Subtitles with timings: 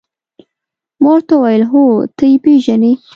[1.01, 1.83] ما ورته وویل: هو،
[2.17, 2.93] ته يې پېژنې؟